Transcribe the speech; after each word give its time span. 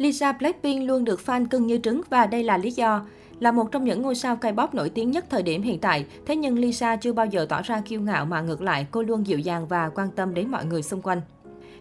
Lisa 0.00 0.32
Blackpink 0.32 0.88
luôn 0.88 1.04
được 1.04 1.20
fan 1.26 1.46
cưng 1.46 1.66
như 1.66 1.78
trứng 1.78 2.00
và 2.10 2.26
đây 2.26 2.44
là 2.44 2.58
lý 2.58 2.70
do. 2.70 3.06
Là 3.40 3.52
một 3.52 3.72
trong 3.72 3.84
những 3.84 4.02
ngôi 4.02 4.14
sao 4.14 4.36
K-pop 4.40 4.68
nổi 4.72 4.88
tiếng 4.90 5.10
nhất 5.10 5.24
thời 5.30 5.42
điểm 5.42 5.62
hiện 5.62 5.78
tại, 5.78 6.06
thế 6.26 6.36
nhưng 6.36 6.58
Lisa 6.58 6.96
chưa 6.96 7.12
bao 7.12 7.26
giờ 7.26 7.46
tỏ 7.48 7.62
ra 7.62 7.80
kiêu 7.80 8.00
ngạo 8.00 8.24
mà 8.24 8.40
ngược 8.40 8.62
lại 8.62 8.86
cô 8.90 9.02
luôn 9.02 9.26
dịu 9.26 9.38
dàng 9.38 9.66
và 9.68 9.90
quan 9.94 10.10
tâm 10.10 10.34
đến 10.34 10.50
mọi 10.50 10.64
người 10.64 10.82
xung 10.82 11.02
quanh. 11.02 11.20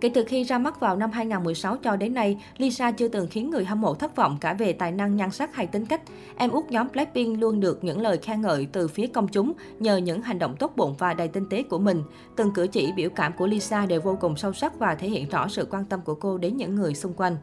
Kể 0.00 0.08
từ 0.08 0.24
khi 0.24 0.44
ra 0.44 0.58
mắt 0.58 0.80
vào 0.80 0.96
năm 0.96 1.10
2016 1.10 1.76
cho 1.76 1.96
đến 1.96 2.14
nay, 2.14 2.42
Lisa 2.56 2.90
chưa 2.90 3.08
từng 3.08 3.26
khiến 3.30 3.50
người 3.50 3.64
hâm 3.64 3.80
mộ 3.80 3.94
thất 3.94 4.16
vọng 4.16 4.36
cả 4.40 4.54
về 4.54 4.72
tài 4.72 4.92
năng 4.92 5.16
nhan 5.16 5.30
sắc 5.30 5.54
hay 5.54 5.66
tính 5.66 5.86
cách. 5.86 6.02
Em 6.36 6.50
út 6.50 6.64
nhóm 6.70 6.86
Blackpink 6.92 7.40
luôn 7.40 7.60
được 7.60 7.84
những 7.84 8.00
lời 8.00 8.18
khen 8.18 8.40
ngợi 8.40 8.66
từ 8.72 8.88
phía 8.88 9.06
công 9.06 9.28
chúng 9.28 9.52
nhờ 9.78 9.96
những 9.96 10.22
hành 10.22 10.38
động 10.38 10.56
tốt 10.58 10.72
bụng 10.76 10.94
và 10.98 11.14
đầy 11.14 11.28
tinh 11.28 11.48
tế 11.50 11.62
của 11.62 11.78
mình. 11.78 12.02
Từng 12.36 12.52
cử 12.54 12.66
chỉ 12.66 12.92
biểu 12.92 13.10
cảm 13.10 13.32
của 13.32 13.46
Lisa 13.46 13.86
đều 13.86 14.00
vô 14.00 14.16
cùng 14.20 14.36
sâu 14.36 14.52
sắc 14.52 14.78
và 14.78 14.94
thể 14.94 15.08
hiện 15.08 15.28
rõ 15.28 15.48
sự 15.48 15.66
quan 15.70 15.84
tâm 15.84 16.00
của 16.00 16.14
cô 16.14 16.38
đến 16.38 16.56
những 16.56 16.74
người 16.74 16.94
xung 16.94 17.12
quanh. 17.12 17.36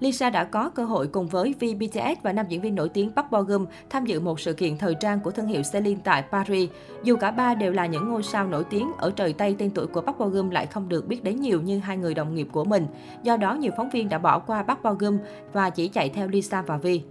Lisa 0.00 0.30
đã 0.30 0.44
có 0.44 0.70
cơ 0.70 0.84
hội 0.84 1.06
cùng 1.06 1.26
với 1.26 1.54
V, 1.60 1.64
BTS 1.78 2.22
và 2.22 2.32
nam 2.32 2.46
diễn 2.48 2.60
viên 2.60 2.74
nổi 2.74 2.88
tiếng 2.88 3.10
Park 3.10 3.30
Bo 3.30 3.42
Gum 3.42 3.66
tham 3.90 4.06
dự 4.06 4.20
một 4.20 4.40
sự 4.40 4.52
kiện 4.52 4.78
thời 4.78 4.94
trang 4.94 5.20
của 5.20 5.30
thương 5.30 5.46
hiệu 5.46 5.62
Celine 5.72 6.00
tại 6.04 6.24
Paris. 6.30 6.70
Dù 7.04 7.16
cả 7.16 7.30
ba 7.30 7.54
đều 7.54 7.72
là 7.72 7.86
những 7.86 8.08
ngôi 8.08 8.22
sao 8.22 8.46
nổi 8.46 8.64
tiếng, 8.70 8.90
ở 8.98 9.10
trời 9.10 9.32
Tây 9.32 9.56
tên 9.58 9.70
tuổi 9.70 9.86
của 9.86 10.00
Park 10.00 10.18
Bo 10.18 10.26
Gum 10.26 10.50
lại 10.50 10.66
không 10.66 10.88
được 10.88 11.08
biết 11.08 11.24
đến 11.24 11.40
nhiều 11.40 11.60
như 11.60 11.78
hai 11.78 11.96
người 11.96 12.14
đồng 12.14 12.34
nghiệp 12.34 12.48
của 12.52 12.64
mình. 12.64 12.86
Do 13.22 13.36
đó, 13.36 13.54
nhiều 13.54 13.72
phóng 13.76 13.90
viên 13.90 14.08
đã 14.08 14.18
bỏ 14.18 14.38
qua 14.38 14.62
Park 14.62 14.82
Bo 14.82 14.94
Gum 14.94 15.18
và 15.52 15.70
chỉ 15.70 15.88
chạy 15.88 16.08
theo 16.08 16.28
Lisa 16.28 16.62
và 16.62 16.76
Vi. 16.76 17.02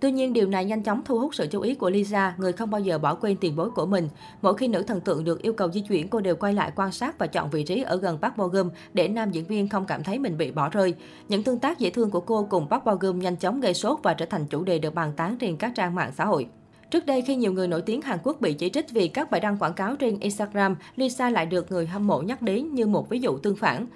Tuy 0.00 0.12
nhiên, 0.12 0.32
điều 0.32 0.48
này 0.48 0.64
nhanh 0.64 0.82
chóng 0.82 1.02
thu 1.04 1.18
hút 1.18 1.34
sự 1.34 1.46
chú 1.46 1.60
ý 1.60 1.74
của 1.74 1.90
Lisa, 1.90 2.34
người 2.38 2.52
không 2.52 2.70
bao 2.70 2.80
giờ 2.80 2.98
bỏ 2.98 3.14
quên 3.14 3.36
tiền 3.36 3.56
bối 3.56 3.70
của 3.70 3.86
mình. 3.86 4.08
Mỗi 4.42 4.56
khi 4.56 4.68
nữ 4.68 4.82
thần 4.82 5.00
tượng 5.00 5.24
được 5.24 5.42
yêu 5.42 5.52
cầu 5.52 5.70
di 5.72 5.80
chuyển, 5.80 6.08
cô 6.08 6.20
đều 6.20 6.36
quay 6.36 6.54
lại 6.54 6.72
quan 6.76 6.92
sát 6.92 7.18
và 7.18 7.26
chọn 7.26 7.50
vị 7.50 7.62
trí 7.62 7.82
ở 7.82 7.96
gần 7.96 8.18
Park 8.18 8.36
Bo 8.36 8.46
Gum 8.46 8.70
để 8.94 9.08
nam 9.08 9.30
diễn 9.30 9.44
viên 9.44 9.68
không 9.68 9.84
cảm 9.86 10.02
thấy 10.02 10.18
mình 10.18 10.38
bị 10.38 10.50
bỏ 10.50 10.68
rơi. 10.68 10.94
Những 11.28 11.42
tương 11.42 11.58
tác 11.58 11.78
dễ 11.78 11.90
thương 11.90 12.10
của 12.10 12.20
cô 12.20 12.46
cùng 12.50 12.68
Park 12.68 12.84
Bo 12.84 12.94
Gum 12.94 13.18
nhanh 13.18 13.36
chóng 13.36 13.60
gây 13.60 13.74
sốt 13.74 13.98
và 14.02 14.14
trở 14.14 14.26
thành 14.26 14.46
chủ 14.46 14.64
đề 14.64 14.78
được 14.78 14.94
bàn 14.94 15.12
tán 15.16 15.36
trên 15.40 15.56
các 15.56 15.72
trang 15.74 15.94
mạng 15.94 16.12
xã 16.16 16.24
hội. 16.24 16.46
Trước 16.90 17.06
đây, 17.06 17.22
khi 17.22 17.36
nhiều 17.36 17.52
người 17.52 17.68
nổi 17.68 17.82
tiếng 17.82 18.02
Hàn 18.02 18.18
Quốc 18.22 18.40
bị 18.40 18.52
chỉ 18.52 18.70
trích 18.70 18.90
vì 18.90 19.08
các 19.08 19.30
bài 19.30 19.40
đăng 19.40 19.58
quảng 19.58 19.74
cáo 19.74 19.96
trên 19.96 20.18
Instagram, 20.20 20.76
Lisa 20.96 21.30
lại 21.30 21.46
được 21.46 21.70
người 21.72 21.86
hâm 21.86 22.06
mộ 22.06 22.22
nhắc 22.22 22.42
đến 22.42 22.74
như 22.74 22.86
một 22.86 23.08
ví 23.08 23.18
dụ 23.18 23.38
tương 23.38 23.56
phản. 23.56 23.86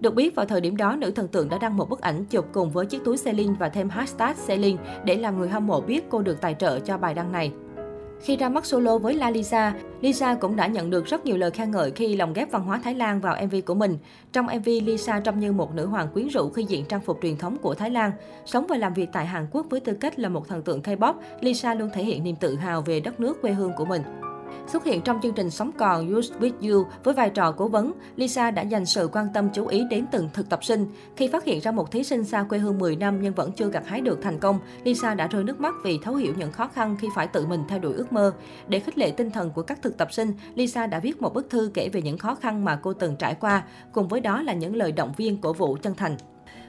Được 0.00 0.14
biết, 0.14 0.34
vào 0.34 0.46
thời 0.46 0.60
điểm 0.60 0.76
đó, 0.76 0.96
nữ 0.96 1.10
thần 1.10 1.28
tượng 1.28 1.48
đã 1.48 1.58
đăng 1.58 1.76
một 1.76 1.88
bức 1.88 2.00
ảnh 2.00 2.24
chụp 2.24 2.46
cùng 2.52 2.70
với 2.70 2.86
chiếc 2.86 3.04
túi 3.04 3.16
Celine 3.18 3.54
và 3.58 3.68
thêm 3.68 3.88
hashtag 3.88 4.34
Celine 4.46 4.82
để 5.04 5.16
làm 5.16 5.38
người 5.38 5.48
hâm 5.48 5.66
mộ 5.66 5.80
biết 5.80 6.04
cô 6.08 6.22
được 6.22 6.40
tài 6.40 6.54
trợ 6.54 6.80
cho 6.80 6.98
bài 6.98 7.14
đăng 7.14 7.32
này. 7.32 7.52
Khi 8.20 8.36
ra 8.36 8.48
mắt 8.48 8.66
solo 8.66 8.98
với 8.98 9.14
La 9.14 9.30
Lisa, 9.30 9.74
Lisa 10.00 10.34
cũng 10.34 10.56
đã 10.56 10.66
nhận 10.66 10.90
được 10.90 11.06
rất 11.06 11.24
nhiều 11.24 11.36
lời 11.36 11.50
khen 11.50 11.70
ngợi 11.70 11.90
khi 11.90 12.16
lồng 12.16 12.32
ghép 12.32 12.50
văn 12.50 12.64
hóa 12.64 12.80
Thái 12.84 12.94
Lan 12.94 13.20
vào 13.20 13.36
MV 13.46 13.54
của 13.66 13.74
mình. 13.74 13.98
Trong 14.32 14.46
MV, 14.46 14.68
Lisa 14.82 15.20
trông 15.20 15.40
như 15.40 15.52
một 15.52 15.74
nữ 15.74 15.86
hoàng 15.86 16.08
quyến 16.12 16.28
rũ 16.28 16.50
khi 16.50 16.64
diện 16.64 16.84
trang 16.84 17.00
phục 17.00 17.18
truyền 17.22 17.36
thống 17.36 17.56
của 17.62 17.74
Thái 17.74 17.90
Lan. 17.90 18.12
Sống 18.46 18.66
và 18.68 18.76
làm 18.76 18.94
việc 18.94 19.08
tại 19.12 19.26
Hàn 19.26 19.46
Quốc 19.50 19.66
với 19.70 19.80
tư 19.80 19.94
cách 19.94 20.18
là 20.18 20.28
một 20.28 20.48
thần 20.48 20.62
tượng 20.62 20.80
K-pop, 20.80 21.14
Lisa 21.40 21.74
luôn 21.74 21.90
thể 21.94 22.04
hiện 22.04 22.24
niềm 22.24 22.36
tự 22.36 22.56
hào 22.56 22.82
về 22.82 23.00
đất 23.00 23.20
nước 23.20 23.42
quê 23.42 23.52
hương 23.52 23.72
của 23.76 23.84
mình. 23.84 24.02
Xuất 24.66 24.84
hiện 24.84 25.00
trong 25.00 25.20
chương 25.22 25.34
trình 25.34 25.50
Sống 25.50 25.70
còn 25.78 26.12
Youth 26.12 26.32
With 26.40 26.72
You 26.72 26.86
với 27.04 27.14
vai 27.14 27.30
trò 27.30 27.52
cố 27.52 27.68
vấn, 27.68 27.92
Lisa 28.16 28.50
đã 28.50 28.62
dành 28.62 28.86
sự 28.86 29.08
quan 29.12 29.26
tâm 29.34 29.48
chú 29.54 29.66
ý 29.66 29.84
đến 29.90 30.06
từng 30.12 30.28
thực 30.32 30.48
tập 30.48 30.64
sinh. 30.64 30.86
Khi 31.16 31.28
phát 31.28 31.44
hiện 31.44 31.60
ra 31.60 31.70
một 31.70 31.90
thí 31.90 32.04
sinh 32.04 32.24
xa 32.24 32.42
quê 32.42 32.58
hương 32.58 32.78
10 32.78 32.96
năm 32.96 33.18
nhưng 33.22 33.34
vẫn 33.34 33.52
chưa 33.52 33.70
gặt 33.70 33.86
hái 33.86 34.00
được 34.00 34.18
thành 34.22 34.38
công, 34.38 34.58
Lisa 34.84 35.14
đã 35.14 35.26
rơi 35.26 35.44
nước 35.44 35.60
mắt 35.60 35.74
vì 35.84 35.98
thấu 36.02 36.14
hiểu 36.14 36.34
những 36.36 36.52
khó 36.52 36.68
khăn 36.68 36.96
khi 37.00 37.08
phải 37.14 37.26
tự 37.26 37.46
mình 37.46 37.64
theo 37.68 37.78
đuổi 37.78 37.94
ước 37.94 38.12
mơ. 38.12 38.32
Để 38.68 38.80
khích 38.80 38.98
lệ 38.98 39.10
tinh 39.10 39.30
thần 39.30 39.50
của 39.50 39.62
các 39.62 39.82
thực 39.82 39.96
tập 39.98 40.12
sinh, 40.12 40.32
Lisa 40.54 40.86
đã 40.86 40.98
viết 40.98 41.22
một 41.22 41.34
bức 41.34 41.50
thư 41.50 41.70
kể 41.74 41.88
về 41.88 42.02
những 42.02 42.18
khó 42.18 42.34
khăn 42.34 42.64
mà 42.64 42.78
cô 42.82 42.92
từng 42.92 43.16
trải 43.16 43.34
qua, 43.34 43.62
cùng 43.92 44.08
với 44.08 44.20
đó 44.20 44.42
là 44.42 44.52
những 44.52 44.76
lời 44.76 44.92
động 44.92 45.12
viên 45.16 45.40
cổ 45.40 45.52
vũ 45.52 45.76
chân 45.82 45.94
thành. 45.94 46.16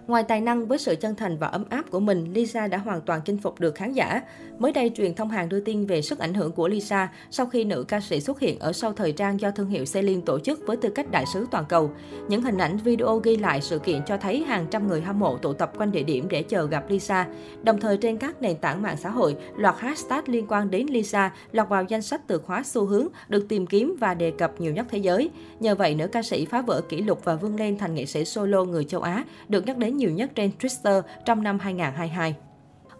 Ngoài 0.07 0.23
tài 0.23 0.41
năng 0.41 0.67
với 0.67 0.77
sự 0.77 0.95
chân 0.95 1.15
thành 1.15 1.37
và 1.37 1.47
ấm 1.47 1.65
áp 1.69 1.91
của 1.91 1.99
mình, 1.99 2.33
Lisa 2.33 2.67
đã 2.67 2.77
hoàn 2.77 3.01
toàn 3.01 3.21
chinh 3.25 3.37
phục 3.37 3.59
được 3.59 3.75
khán 3.75 3.93
giả. 3.93 4.21
Mới 4.59 4.71
đây, 4.71 4.91
truyền 4.95 5.15
thông 5.15 5.29
Hàn 5.29 5.49
đưa 5.49 5.59
tin 5.59 5.85
về 5.85 6.01
sức 6.01 6.19
ảnh 6.19 6.33
hưởng 6.33 6.51
của 6.51 6.67
Lisa 6.67 7.09
sau 7.31 7.45
khi 7.45 7.63
nữ 7.63 7.85
ca 7.87 7.99
sĩ 7.99 8.21
xuất 8.21 8.39
hiện 8.39 8.59
ở 8.59 8.73
sau 8.73 8.93
thời 8.93 9.11
trang 9.11 9.39
do 9.39 9.51
thương 9.51 9.69
hiệu 9.69 9.85
Celine 9.93 10.21
tổ 10.25 10.39
chức 10.39 10.59
với 10.67 10.77
tư 10.77 10.89
cách 10.89 11.11
đại 11.11 11.25
sứ 11.33 11.45
toàn 11.51 11.65
cầu. 11.69 11.91
Những 12.29 12.41
hình 12.41 12.57
ảnh 12.57 12.77
video 12.77 13.17
ghi 13.17 13.37
lại 13.37 13.61
sự 13.61 13.79
kiện 13.79 14.01
cho 14.05 14.17
thấy 14.17 14.43
hàng 14.43 14.67
trăm 14.71 14.87
người 14.87 15.01
hâm 15.01 15.19
mộ 15.19 15.37
tụ 15.37 15.53
tập 15.53 15.71
quanh 15.77 15.91
địa 15.91 16.03
điểm 16.03 16.27
để 16.29 16.43
chờ 16.43 16.67
gặp 16.67 16.89
Lisa. 16.89 17.27
Đồng 17.63 17.79
thời 17.79 17.97
trên 17.97 18.17
các 18.17 18.41
nền 18.41 18.57
tảng 18.57 18.81
mạng 18.81 18.97
xã 18.97 19.09
hội, 19.09 19.35
loạt 19.57 19.75
hashtag 19.79 20.21
liên 20.25 20.45
quan 20.47 20.69
đến 20.69 20.87
Lisa 20.89 21.31
lọt 21.51 21.69
vào 21.69 21.83
danh 21.83 22.01
sách 22.01 22.21
từ 22.27 22.37
khóa 22.37 22.63
xu 22.63 22.85
hướng 22.85 23.07
được 23.27 23.45
tìm 23.49 23.67
kiếm 23.67 23.95
và 23.99 24.13
đề 24.13 24.31
cập 24.31 24.61
nhiều 24.61 24.73
nhất 24.73 24.85
thế 24.89 24.97
giới. 24.97 25.29
Nhờ 25.59 25.75
vậy, 25.75 25.95
nữ 25.95 26.07
ca 26.07 26.21
sĩ 26.21 26.45
phá 26.45 26.61
vỡ 26.61 26.81
kỷ 26.89 27.01
lục 27.01 27.21
và 27.23 27.35
vươn 27.35 27.55
lên 27.55 27.77
thành 27.77 27.95
nghệ 27.95 28.05
sĩ 28.05 28.25
solo 28.25 28.63
người 28.63 28.83
châu 28.83 29.01
Á, 29.01 29.23
được 29.49 29.65
nhắc 29.65 29.77
đến 29.77 29.96
nhiều 29.97 30.11
nhất 30.11 30.31
trên 30.35 30.51
Twitter 30.59 31.01
trong 31.25 31.43
năm 31.43 31.59
2022. 31.59 32.35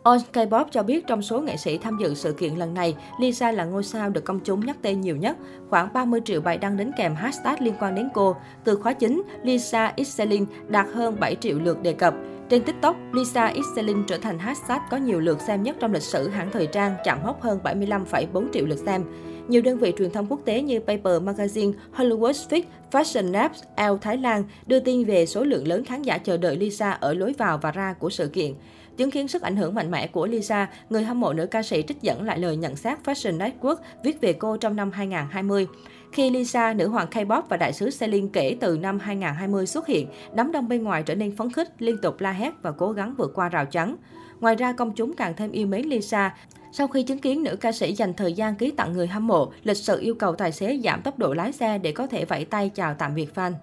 On 0.03 0.19
K-pop 0.33 0.65
cho 0.71 0.83
biết 0.83 1.07
trong 1.07 1.21
số 1.21 1.41
nghệ 1.41 1.57
sĩ 1.57 1.77
tham 1.77 1.97
dự 2.01 2.13
sự 2.13 2.33
kiện 2.33 2.55
lần 2.55 2.73
này, 2.73 2.95
Lisa 3.19 3.51
là 3.51 3.65
ngôi 3.65 3.83
sao 3.83 4.09
được 4.09 4.25
công 4.25 4.39
chúng 4.39 4.65
nhắc 4.65 4.77
tên 4.81 5.01
nhiều 5.01 5.15
nhất. 5.15 5.37
Khoảng 5.69 5.93
30 5.93 6.21
triệu 6.25 6.41
bài 6.41 6.57
đăng 6.57 6.77
đến 6.77 6.91
kèm 6.97 7.15
hashtag 7.15 7.55
liên 7.59 7.73
quan 7.79 7.95
đến 7.95 8.09
cô. 8.13 8.35
Từ 8.63 8.75
khóa 8.75 8.93
chính, 8.93 9.23
Lisa 9.43 9.93
Iselin 9.95 10.45
đạt 10.67 10.87
hơn 10.93 11.17
7 11.19 11.35
triệu 11.35 11.59
lượt 11.59 11.81
đề 11.81 11.93
cập. 11.93 12.13
Trên 12.49 12.63
TikTok, 12.63 12.95
Lisa 13.13 13.45
iselin 13.45 14.03
trở 14.07 14.17
thành 14.17 14.39
hashtag 14.39 14.79
có 14.91 14.97
nhiều 14.97 15.19
lượt 15.19 15.41
xem 15.41 15.63
nhất 15.63 15.75
trong 15.79 15.93
lịch 15.93 16.03
sử 16.03 16.29
hãng 16.29 16.51
thời 16.51 16.67
trang, 16.67 16.95
chạm 17.05 17.19
mốc 17.23 17.41
hơn 17.41 17.59
75,4 17.63 18.47
triệu 18.53 18.65
lượt 18.65 18.79
xem. 18.85 19.03
Nhiều 19.47 19.61
đơn 19.61 19.77
vị 19.77 19.93
truyền 19.97 20.11
thông 20.11 20.27
quốc 20.29 20.39
tế 20.45 20.61
như 20.61 20.79
Paper 20.79 21.21
Magazine, 21.23 21.73
Hollywood 21.95 22.33
Fix, 22.49 22.61
Fashion 22.91 23.31
Naps, 23.31 23.63
Elle 23.75 23.97
Thái 24.01 24.17
Lan 24.17 24.43
đưa 24.65 24.79
tin 24.79 25.05
về 25.05 25.25
số 25.25 25.43
lượng 25.43 25.67
lớn 25.67 25.85
khán 25.85 26.01
giả 26.01 26.17
chờ 26.17 26.37
đợi 26.37 26.57
Lisa 26.57 26.91
ở 26.91 27.13
lối 27.13 27.33
vào 27.37 27.57
và 27.57 27.71
ra 27.71 27.93
của 27.93 28.09
sự 28.09 28.27
kiện. 28.27 28.53
Chứng 28.97 29.11
kiến 29.11 29.27
sức 29.27 29.41
ảnh 29.41 29.55
hưởng 29.55 29.75
mạnh 29.75 29.91
mẽ 29.91 30.07
của 30.07 30.27
Lisa, 30.27 30.67
người 30.89 31.03
hâm 31.03 31.19
mộ 31.19 31.33
nữ 31.33 31.45
ca 31.45 31.63
sĩ 31.63 31.83
trích 31.87 32.01
dẫn 32.01 32.25
lại 32.25 32.39
lời 32.39 32.57
nhận 32.57 32.75
xét 32.75 32.97
Fashion 33.05 33.37
Network 33.37 33.75
viết 34.03 34.21
về 34.21 34.33
cô 34.33 34.57
trong 34.57 34.75
năm 34.75 34.91
2020. 34.91 35.67
Khi 36.11 36.29
Lisa, 36.29 36.73
nữ 36.73 36.87
hoàng 36.87 37.07
K-pop 37.11 37.41
và 37.49 37.57
đại 37.57 37.73
sứ 37.73 37.89
Celine 37.99 38.27
kể 38.33 38.57
từ 38.59 38.77
năm 38.77 38.99
2020 38.99 39.65
xuất 39.65 39.87
hiện, 39.87 40.07
đám 40.33 40.51
đông 40.51 40.67
bên 40.67 40.83
ngoài 40.83 41.03
trở 41.03 41.15
nên 41.15 41.35
phấn 41.35 41.51
khích, 41.51 41.67
liên 41.79 41.97
tục 42.01 42.21
la 42.21 42.31
hét 42.31 42.53
và 42.61 42.71
cố 42.71 42.91
gắng 42.91 43.15
vượt 43.17 43.31
qua 43.35 43.49
rào 43.49 43.65
chắn. 43.65 43.95
Ngoài 44.39 44.55
ra, 44.55 44.71
công 44.71 44.91
chúng 44.95 45.13
càng 45.13 45.33
thêm 45.37 45.51
yêu 45.51 45.67
mến 45.67 45.85
Lisa 45.85 46.33
sau 46.71 46.87
khi 46.87 47.03
chứng 47.03 47.19
kiến 47.19 47.43
nữ 47.43 47.55
ca 47.55 47.71
sĩ 47.71 47.93
dành 47.93 48.13
thời 48.13 48.33
gian 48.33 48.55
ký 48.55 48.71
tặng 48.71 48.93
người 48.93 49.07
hâm 49.07 49.27
mộ, 49.27 49.51
lịch 49.63 49.77
sự 49.77 49.99
yêu 49.99 50.15
cầu 50.15 50.35
tài 50.35 50.51
xế 50.51 50.79
giảm 50.83 51.01
tốc 51.01 51.19
độ 51.19 51.33
lái 51.33 51.51
xe 51.51 51.77
để 51.77 51.91
có 51.91 52.07
thể 52.07 52.25
vẫy 52.25 52.45
tay 52.45 52.69
chào 52.69 52.93
tạm 52.93 53.15
biệt 53.15 53.27
fan. 53.35 53.53